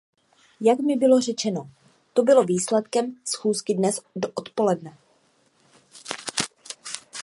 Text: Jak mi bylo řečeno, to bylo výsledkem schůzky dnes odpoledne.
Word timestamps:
Jak 0.61 0.79
mi 0.79 0.95
bylo 0.95 1.21
řečeno, 1.21 1.69
to 2.13 2.23
bylo 2.23 2.43
výsledkem 2.43 3.15
schůzky 3.25 3.73
dnes 3.73 3.99
odpoledne. 4.35 4.97